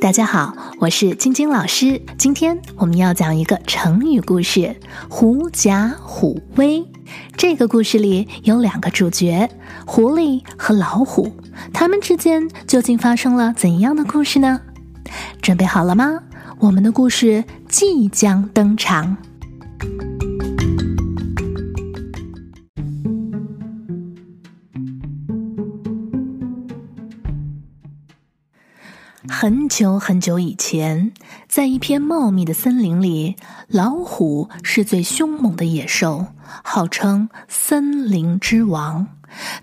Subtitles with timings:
[0.00, 2.00] 大家好，我是晶晶老师。
[2.16, 4.74] 今天我们要讲一个成语故事
[5.10, 6.82] “狐假虎威”。
[7.36, 9.46] 这个故事里有两个主角，
[9.84, 11.30] 狐狸和老虎，
[11.74, 14.62] 他们之间究竟发生了怎样的故事呢？
[15.42, 16.20] 准备好了吗？
[16.60, 19.18] 我们的故事即将登场。
[29.42, 31.12] 很久很久以前，
[31.48, 33.36] 在一片茂密的森林里，
[33.68, 36.26] 老虎是最凶猛的野兽，
[36.62, 39.06] 号称森林之王。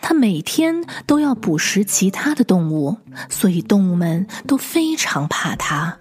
[0.01, 2.97] 它每天都要捕食其他的动物，
[3.29, 5.95] 所以动物们都非常怕它。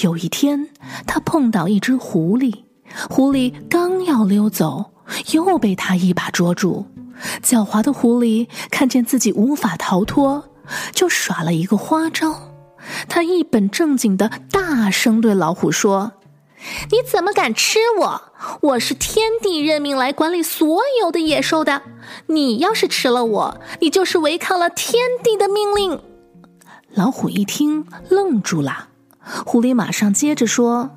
[0.00, 0.70] 有一天，
[1.06, 2.54] 它碰到一只狐狸，
[3.10, 4.82] 狐狸刚要溜走，
[5.32, 6.86] 又被它一把捉住。
[7.42, 10.42] 狡猾的狐狸看见自己无法逃脱，
[10.94, 12.53] 就耍了一个花招。
[13.08, 16.12] 他一本正经的大声对老虎说
[16.90, 18.22] ：“你怎么敢吃我？
[18.60, 21.82] 我是天帝任命来管理所有的野兽的。
[22.26, 26.00] 你要是吃了我，你就是违抗了天帝的命令。”
[26.94, 28.88] 老虎一听愣住了。
[29.44, 30.90] 狐狸马上接着说：“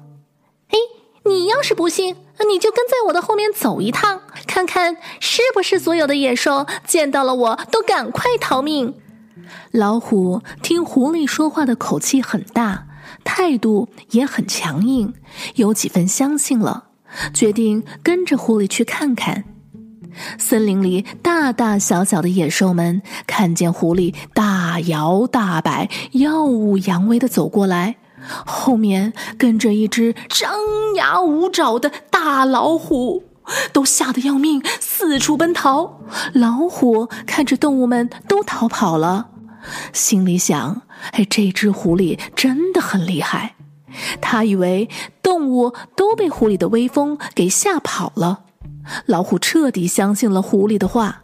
[0.69, 0.77] 哎，
[1.23, 2.15] 你要是不信，
[2.47, 8.93] 你就跟在我的后面走一趟，看看是不是所有的野兽见到了我都赶快逃命。”
[9.71, 12.87] 老虎听狐狸说话的口气很大，
[13.23, 15.13] 态度也很强硬，
[15.55, 16.85] 有几分相信了，
[17.33, 19.43] 决定跟着狐狸去看看。
[20.39, 27.97] 森林里大大小小的野兽们看见狐狸大摇大摆、耀武扬威的走过来，
[28.45, 30.51] 后面跟着一只张
[30.95, 33.23] 牙舞爪的大老虎，
[33.73, 35.99] 都吓得要命，四处奔逃。
[36.33, 39.29] 老虎看着动物们都逃跑了。
[39.93, 43.55] 心里想：“哎，这只狐狸真的很厉害。”
[44.21, 44.89] 他以为
[45.23, 48.41] 动物都被狐狸的威风给吓跑了。
[49.05, 51.23] 老虎彻底相信了狐狸的话，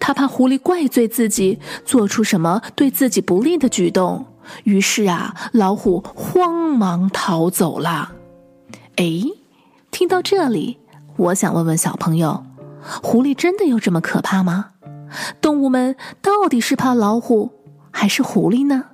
[0.00, 4.26] 他怕狐狸怪罪自己做出什么对自己不利的举动，
[4.64, 8.12] 于是啊，老虎慌忙逃走了。
[8.96, 9.22] 哎，
[9.90, 10.78] 听到这里，
[11.16, 12.44] 我想问问小朋友：
[13.02, 14.70] 狐狸真的有这么可怕吗？
[15.40, 17.52] 动物们到底是怕老虎？
[17.92, 18.86] 还是狐狸呢？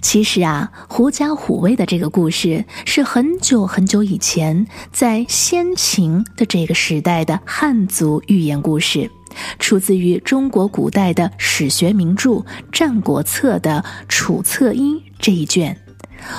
[0.00, 9.10] 其实啊，狐假虎威的这个故事是很久很久以前，在先秦的这个时代的汉族寓言故事，
[9.58, 12.30] 出自于中国古代的史学名著
[12.72, 15.76] 《战国策》的《楚策一》这一卷。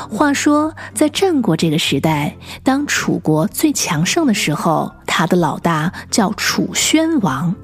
[0.10, 7.56] 话说，在战国这个时代，当楚国最强盛的时候，他的老大叫楚宣王。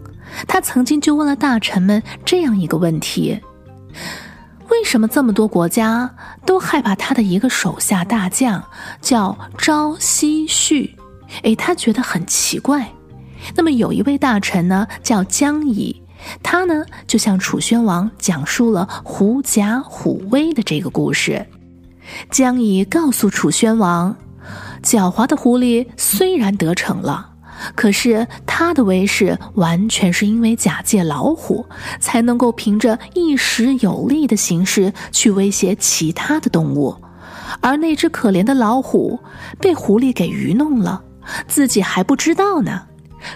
[0.47, 3.39] 他曾经就问了大臣们这样一个问题：
[4.69, 6.15] 为什么这么多国家
[6.45, 8.63] 都害怕他的一个手下大将
[9.01, 10.97] 叫朝夕旭？
[11.43, 12.94] 哎，他觉得很奇怪。
[13.55, 16.01] 那么有一位大臣呢，叫姜乙，
[16.41, 21.45] 他呢就向楚宣王讲述了狐假虎威的这个故事。
[22.29, 24.15] 姜乙告诉楚宣王，
[24.83, 27.31] 狡猾的狐狸虽然得逞了，
[27.73, 31.65] 可是他的威势完全是因为假借老虎，
[31.99, 36.95] 才能够凭着一时有力的形式去威胁其他的动物，
[37.59, 39.19] 而那只可怜的老虎
[39.59, 41.03] 被狐狸给愚弄了，
[41.47, 42.83] 自己还不知道呢，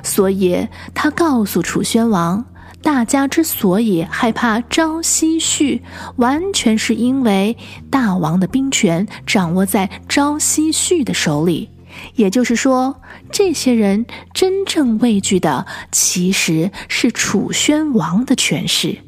[0.03, 2.45] 所以他告诉楚宣王。
[2.81, 5.83] 大家之所以害怕朝夕旭，
[6.16, 7.57] 完全是因为
[7.89, 11.69] 大王的兵权掌握在朝夕旭的手里。
[12.16, 13.01] 也就是说，
[13.31, 19.00] 这些人真正畏惧的其实是楚宣王的权势。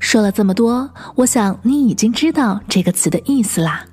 [0.00, 3.84] 说了这么多，我想你已经知道这个词的意思啦。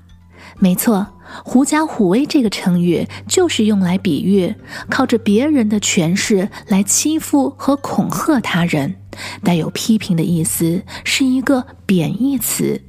[0.58, 1.06] 没错。
[1.44, 4.56] 狐假虎威这个成语就是用来比喻
[4.90, 8.96] 靠着别人的权势来欺负和恐吓他人，
[9.44, 12.82] 带有批评的意思，是一个贬义词。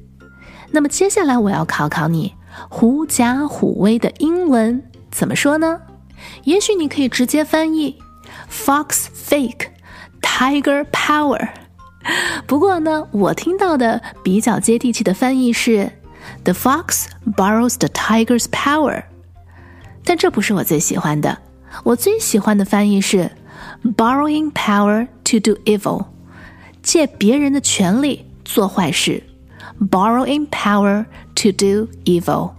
[0.71, 2.33] 那么接下来我要考考你，
[2.69, 5.81] 狐假虎威的英文怎么说呢？
[6.43, 7.97] 也许你可以直接翻译
[8.51, 9.67] “fox fake
[10.21, 11.49] tiger power”。
[12.45, 15.91] 不过呢，我听到的比较接地气的翻译是。
[16.43, 19.03] The fox borrows the tiger's power，
[20.03, 21.37] 但这不是我最喜欢的。
[21.83, 23.31] 我最喜欢的翻译是
[23.95, 26.05] borrowing power to do evil，
[26.81, 29.23] 借别人的权利做坏事。
[29.79, 32.51] borrowing power to do evil。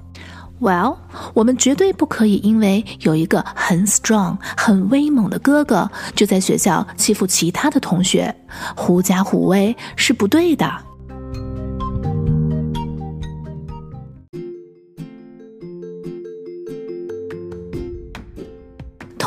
[0.61, 0.97] Well，
[1.35, 8.35] 我们绝对不可以因为有一个很 strong、很威猛的哥哥，就在学校欺负其他的同学，
[8.77, 10.69] 狐假虎威是不对的。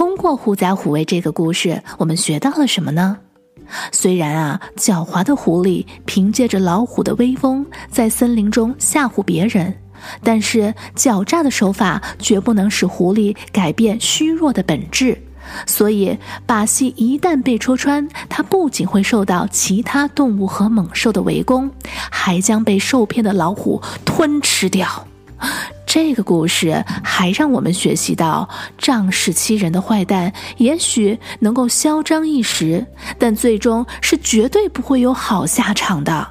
[0.01, 3.19] 通过狐假虎威这个故事，我们学到了什么呢？
[3.91, 9.71] 虽然啊，狡猾的狐狸凭借着老虎的威风，在森林中吓唬别人。
[10.23, 15.15] 但是狡诈的手法绝不能使狐狸改变虚弱的本质，
[15.67, 21.69] 所以把戏一旦被戳穿，它不仅会受到其他动物和猛兽的围攻，
[22.09, 25.05] 还将被受骗的老虎吞吃掉。
[25.93, 28.47] 这个故事还让我们学习到，
[28.77, 32.87] 仗势欺人的坏蛋也许能够嚣张一时，
[33.19, 36.25] 但最终是绝对不会有好下场的。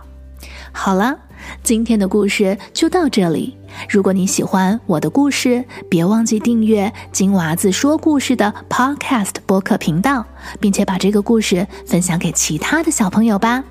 [0.72, 1.14] 好了。
[1.62, 3.56] 今天的故事就到这里。
[3.88, 10.24] 如果你喜欢我的故事，别忘记订阅金娃子说故事的 Podcast 播客频道，
[10.60, 13.62] 并且把这个故事分享给其他的小朋友吧。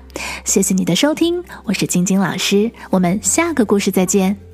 [0.44, 4.49] 谢谢你的收听，我是晶晶老师，我们下个故事再见。